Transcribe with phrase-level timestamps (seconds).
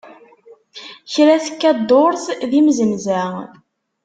[1.13, 3.23] Kra tekka ddurt d imzenza.